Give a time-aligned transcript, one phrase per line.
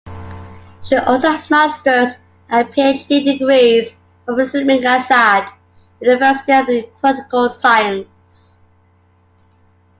[0.81, 2.13] She also has master's
[2.49, 5.53] and PhD degrees from Islamic Azad
[5.99, 8.57] University in Political science.